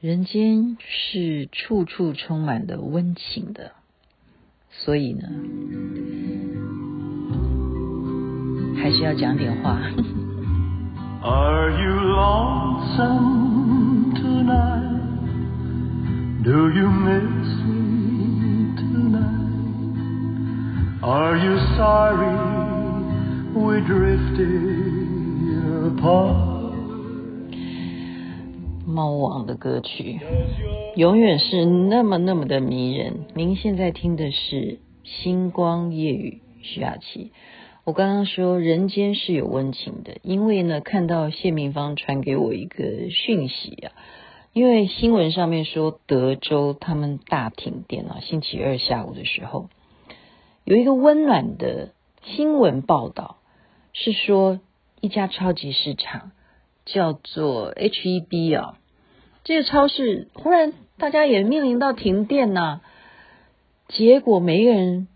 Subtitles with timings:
[0.00, 3.72] 人间是处处充满的温情的，
[4.70, 5.26] 所以呢，
[8.76, 9.80] 还是要讲点话。
[11.22, 13.34] Are you lonesome
[14.14, 15.00] tonight?
[16.44, 19.40] Do you miss me tonight?
[21.00, 22.36] Are you sorry
[23.54, 24.52] we drifted
[25.96, 26.55] apart?
[28.86, 30.20] 猫王的歌曲
[30.94, 33.24] 永远是那么那么的迷人。
[33.34, 34.56] 您现在听的是
[35.02, 37.32] 《星光夜雨》，徐雅琪。
[37.84, 43.92] 我刚刚说人间是有温情的，因为呢，看到谢明芳传给我一个讯息啊，
[44.52, 49.68] 因为新闻上面说德州他们大停电啊，星期二下午的时候，
[50.64, 53.38] 有一个温暖的新闻报道，
[53.92, 54.60] 是说
[55.00, 56.30] 一家超级市场
[56.86, 58.78] 叫做 HEB 啊。
[59.44, 62.80] 这个超市忽然大家也面临到停电呐、
[63.88, 65.06] 结果每个人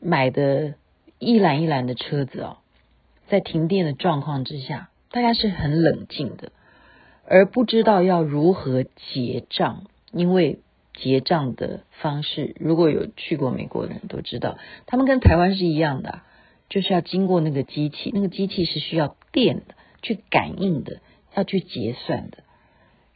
[0.00, 0.74] 买的
[1.18, 2.58] 一篮一篮的车子哦，
[3.28, 6.52] 在停电的状况之下，大家是很冷静的，
[7.26, 10.60] 而不知道要如何结账，因为
[10.94, 16.20] 结账的方式，如果有去过美国的人都知道，他们跟台湾是一样的，
[16.68, 21.00] 就是要经过那个机器，那个机器是需要电的，去感应的，
[21.34, 22.38] 要去结算的，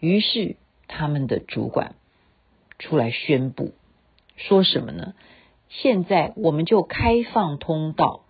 [0.01, 0.57] 于是。
[0.87, 1.95] 他们的主管
[2.79, 3.73] 出来宣布
[4.37, 5.15] 说什么呢？
[5.71, 8.21] 现在我们就开放通道，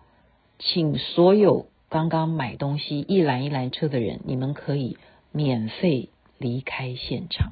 [0.57, 4.97] 请所有刚刚买东西一篮一篮车的人，你们可以
[5.33, 7.51] 免费离开现场。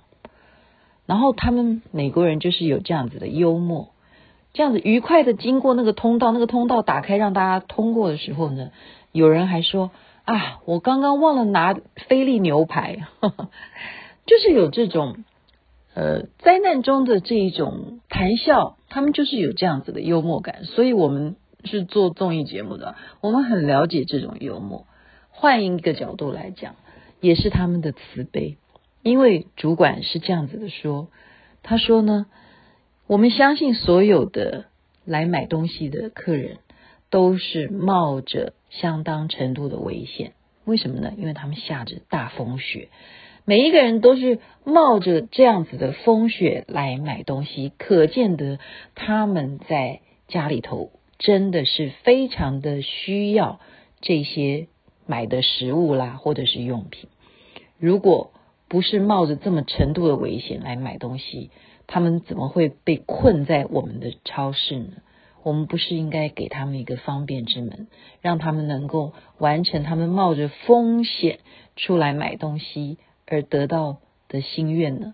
[1.05, 3.89] 然后他们美国人就是有这样子的幽默，
[4.53, 8.71] 这样子愉快的经过那个通道，那个通道打开让大家通过的时候呢，
[9.11, 9.91] 有人还说
[10.25, 11.75] 啊，我刚刚忘了拿
[12.07, 13.07] 菲力牛排。
[13.19, 13.49] 呵 呵
[14.25, 15.25] 就是有这种，
[15.95, 24.87] 呃，灾难中的这一种谈笑，他们就是有这样子的幽默感，所以我们是做综艺节目的，我们很了解这种幽默。
[25.29, 26.75] 换一个角度来讲，
[27.19, 28.55] 也是他们的慈悲，
[29.01, 31.09] 因为主管是这样子的说，
[31.63, 32.27] 他说呢，
[33.07, 34.65] 我们相信所有的
[35.03, 36.59] 来买东西的客人
[37.13, 40.33] 都是冒着相当程度的危险，
[40.65, 41.13] 为什么呢？
[41.15, 42.89] 因为他们下着大风雪。
[43.45, 48.57] 每一个人都是冒着这样子的风雪来买东西，可见得
[48.95, 53.59] 他们在家里头真的是非常的需要
[54.01, 54.65] 这些
[55.05, 57.11] 买的食物啦，或者是用品。
[57.77, 58.31] 如果
[58.67, 61.51] 不是冒着这么程度的危险来买东西，
[61.85, 64.93] 他们怎么会被困在我们的超市呢？
[65.43, 67.87] 我们不是应该给他们一个方便之门，
[68.21, 71.39] 让他们能够完成他们冒着风险
[71.75, 73.97] 出来买东西而得到
[74.29, 75.13] 的心愿呢？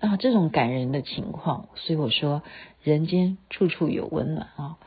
[0.00, 2.42] 啊，这种感人的情况，所以我说
[2.82, 4.78] 人间处处有温暖啊。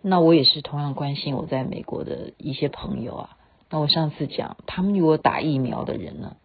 [0.00, 3.36] 那我也是同样关心我在美国的一些朋友啊。
[3.70, 6.36] 那我上次讲，他们如果打疫苗的人呢，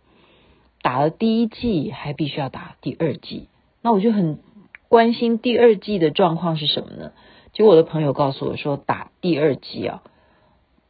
[0.81, 3.49] 打了第一剂还必须要打第二剂，
[3.81, 4.39] 那我就很
[4.87, 7.11] 关心第二剂的状况是什么呢？
[7.59, 10.01] 就我的朋友告诉我说，打第二剂啊，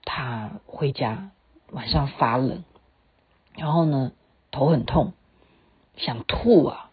[0.06, 1.32] 他回家
[1.72, 2.64] 晚上发冷，
[3.58, 4.12] 然后呢，
[4.52, 5.14] 头很痛，
[5.98, 6.92] 想吐啊！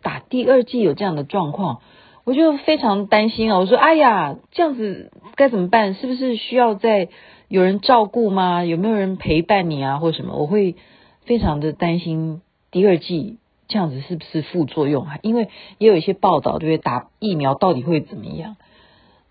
[0.00, 1.82] 打第二剂有这样的状况，
[2.24, 3.58] 我就非常担心啊！
[3.58, 5.92] 我说：“哎呀，这样子该怎么办？
[5.92, 7.10] 是不是需要再
[7.48, 8.64] 有人照顾吗？
[8.64, 10.76] 有没有人陪伴你啊，或什么？”我会
[11.26, 12.40] 非常的担心
[12.70, 13.36] 第二剂
[13.66, 15.18] 这样子是不是副作用啊？
[15.20, 16.78] 因为也有一些报道，对不对？
[16.78, 18.56] 打疫苗到底会怎么样？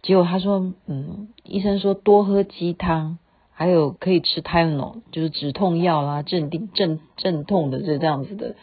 [0.07, 3.19] 结果他说：“嗯，医生说多喝鸡汤。”
[3.59, 8.55] 还有可以吃泰诺就是止痛药啦，镇定镇镇痛的这这样子的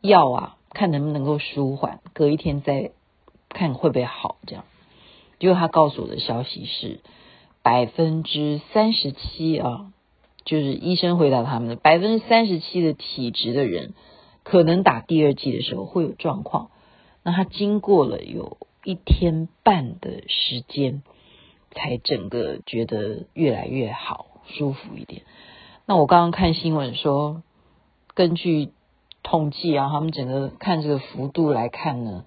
[0.00, 2.90] 药啊，看能不能够舒缓，隔一天再
[3.48, 4.38] 看会不会好。
[4.48, 4.64] 这样，
[5.38, 6.98] 结果他告诉我的消息是
[7.62, 9.92] 百分之三十七啊，
[10.44, 13.94] 就是医生回答他们的百分之三十七的体质的人，
[14.42, 16.70] 可能打第二剂的时候会有状况。
[17.22, 21.02] 那他经过了有一天半的时间，
[21.70, 24.26] 才整个觉得越来越好。
[24.46, 25.22] 舒服一点。
[25.86, 27.44] 那我刚刚看新闻说，
[28.14, 28.70] 根据
[29.22, 32.24] 统计啊，他们整个看这个幅度来看呢，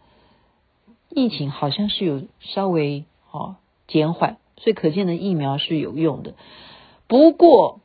[1.10, 3.58] 疫情好像是有稍微哦
[3.88, 6.36] 减缓，所以可见的疫苗是有用的。
[7.08, 7.82] 不过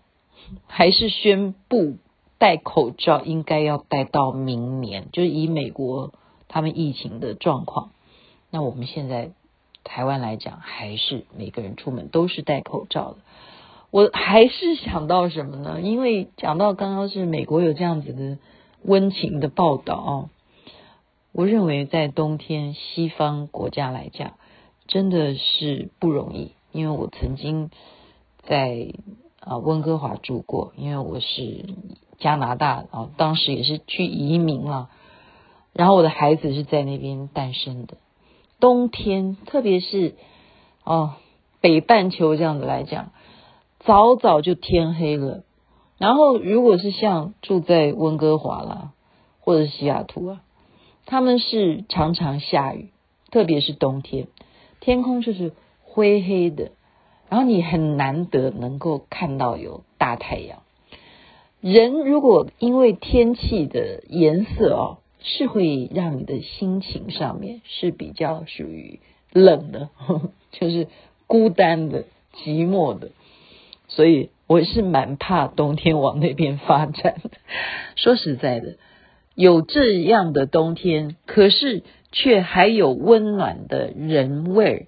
[0.69, 1.97] 还是宣布
[2.38, 6.12] 戴口罩应该要戴到明年，就是以美国
[6.47, 7.91] 他们疫情的状况。
[8.50, 9.31] 那我们现在
[9.85, 13.19] 台湾来讲，还是每个人出门都是戴口罩的。
[13.91, 15.81] 我还是想到什么呢？
[15.81, 18.39] 因为讲到刚刚是美国有这样子的
[18.83, 20.31] 温情的报道哦，
[21.33, 24.35] 我认为在冬天西方国家来讲，
[24.87, 27.71] 真的是不容易，因为我曾经
[28.43, 28.93] 在
[29.41, 31.65] 啊温哥华住过，因为我是
[32.19, 34.91] 加拿大啊，当时也是去移民了，
[35.73, 37.97] 然后我的孩子是在那边诞生的。
[38.60, 40.14] 冬天，特别是
[40.84, 41.14] 哦
[41.60, 43.10] 北半球这样子来讲，
[43.81, 45.44] 早早就天黑了。
[45.99, 48.93] 然后如果是像住在温哥华啦，
[49.40, 50.40] 或者西雅图啊，
[51.06, 52.90] 他们是常常下雨，
[53.31, 54.28] 特别是冬天。
[54.81, 55.52] 天空就是
[55.82, 56.70] 灰黑的，
[57.28, 60.62] 然后你很难得能够看到有大太阳。
[61.61, 69.00] 人如果因为天气的颜色哦，是会让你的心情上面是比较属于
[69.32, 69.88] 冷的，
[70.53, 70.88] 就是
[71.26, 72.05] 孤单的、
[72.35, 73.11] 寂寞的。
[73.88, 77.31] 所以我是蛮怕冬天往那边发展的。
[77.97, 78.76] 说实在的，
[79.35, 81.82] 有这样的冬天，可是。
[82.11, 84.87] 却还有温暖的人味儿，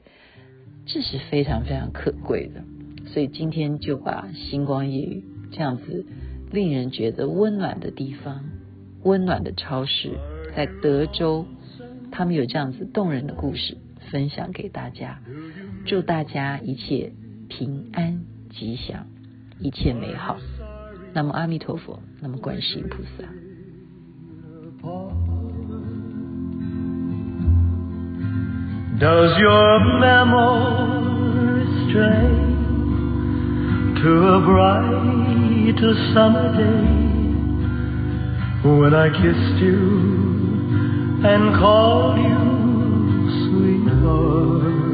[0.86, 2.62] 这是非常非常可贵的。
[3.08, 5.22] 所以今天就把星光夜雨
[5.52, 6.06] 这样子
[6.50, 8.46] 令人觉得温暖的地方，
[9.02, 10.18] 温暖的超市，
[10.54, 11.46] 在德州，
[12.10, 13.76] 他们有这样子动人的故事
[14.10, 15.18] 分享给大家。
[15.86, 17.12] 祝大家一切
[17.48, 18.20] 平安
[18.50, 19.06] 吉祥，
[19.58, 20.38] 一切美好。
[21.12, 23.24] 那么阿弥陀佛，那么观世音菩萨。
[28.98, 32.28] Does your memory stray
[34.02, 35.80] to a bright
[36.12, 37.09] summer day
[38.62, 44.89] when I kissed you and called you sweetheart?